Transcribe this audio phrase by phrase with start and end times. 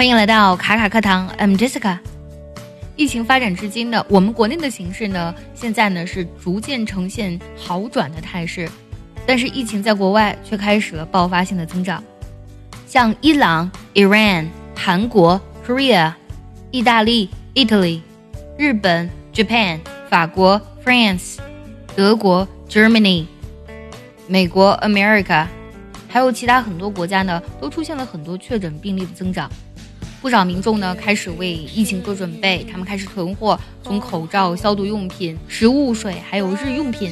[0.00, 1.98] 欢迎来到卡卡课堂，I'm Jessica。
[2.96, 8.66] 疫情发展至今呢，我们国内的形势呢，现在呢是逐渐呈现好转的态势，
[9.26, 12.02] 但是疫情在国外却开始了爆发性的增长，
[12.86, 16.14] 像伊朗 （Iran）、韩国 （Korea）、
[16.70, 18.00] 意大利 （Italy）、
[18.56, 21.36] 日本 （Japan）、法国 （France）、
[21.94, 23.26] 德国 （Germany）、
[24.26, 25.46] 美国 （America），
[26.08, 29.50] 还有其他很多国家呢，都出现了很多确诊病例的增长。
[30.20, 37.10] 不少民众呢开始为疫情做准备，他们开始囤货，从口罩、消毒用品、食物、水，还有日用品，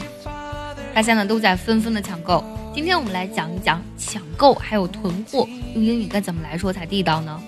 [0.92, 2.44] 大家呢都在纷纷的抢购。
[2.74, 7.42] 今天我们来讲一讲抢购还有囤货，用英语该怎么来说才地道呢？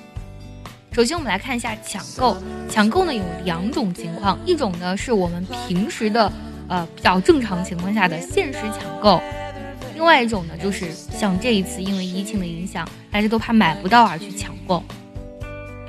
[0.92, 6.32] 首先我们来看一下抢购，抢购呢有两种情况，一种呢是我们平时的
[6.68, 9.20] 呃比较正常情况下的限时抢购，
[9.94, 14.82] 另外一种呢就是像这一次因为疫情的影响，大家都怕买不到而去抢购。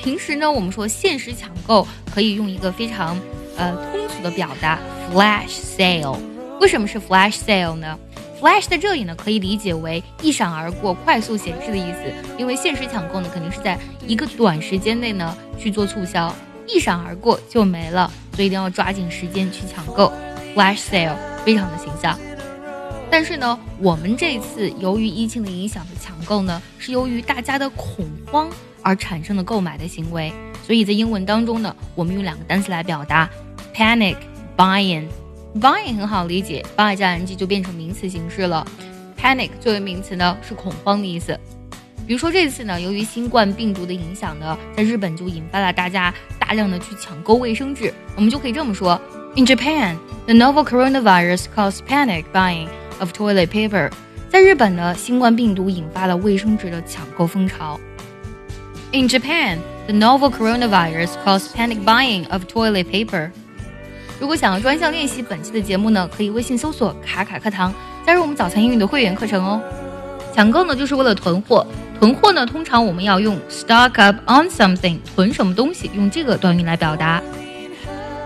[0.02, 3.20] 平时呢，我们说限时抢购可以用一个非常
[3.56, 4.80] 呃通俗的表达
[5.14, 6.18] ，flash sale。
[6.60, 7.98] 为什么是 flash sale 呢
[8.42, 12.12] ？flash 在这里呢，可以理解为一闪而过、快速显示的意思。
[12.36, 16.34] 因为限时抢购呢，肯定是在一个短时间内呢去做促销，
[16.68, 20.12] 一闪而过就没了，所以一定要抓紧时间去抢购。
[20.56, 22.18] flash sale 非常的形象。
[23.12, 28.50] 但是呢，我们这次由于疫情的影响的抢购呢，是由于大家的恐慌。
[28.84, 30.34] 而产生的购买的行为，
[30.66, 33.30] 所以在英文当中呢，我们用两个单词来表达
[33.76, 34.16] ：panic
[34.58, 35.06] buying。
[35.60, 38.66] buying 很好理解，buy 加 ing 就变成名词形式了。
[39.16, 41.40] panic 作为名词呢，是恐慌的意思。
[42.08, 49.00] 比如说这次呢，由于新冠病毒的影响呢，在日本就引发了大家大量的去抢购卫生纸，我们就可以这么说
[49.36, 52.68] ：In Japan, the novel coronavirus caused panic buying
[53.00, 53.92] of toilet paper。
[54.28, 57.80] 在日本呢，新冠病毒引发了卫生纸的抢购风潮。
[58.93, 63.31] In Japan, the novel coronavirus caused panic buying of toilet paper.
[64.19, 67.75] 如果想要专项练习本期的节目呢，可以微信搜索“卡卡课堂”，
[68.07, 69.61] 加入我们早餐英语的会员课程哦。
[70.35, 71.67] 抢购呢，就是为了囤货。
[71.99, 77.23] 囤货呢，通常我们要用 stock up on something，囤什么东西，用这个短语来表达。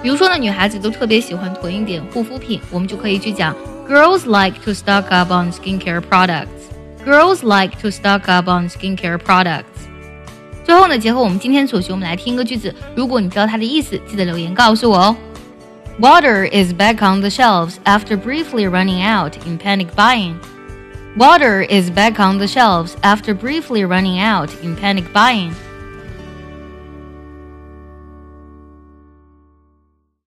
[0.02, 3.54] 比如说呢，女孩子都特别喜欢囤一点护肤品，我们就可以去讲
[3.88, 6.46] Girls like to stock up on skincare products.
[7.04, 9.73] Girls like to stock up on skincare products.
[10.64, 12.74] 最后呢，结合我们今天所学，我们来听一个句子。
[12.94, 15.16] 如果你知道它的意思，记得留言告诉我哦。
[15.98, 20.36] Water is back on the shelves after briefly running out in panic buying.
[21.16, 25.52] Water is back on the shelves after briefly running out in panic buying.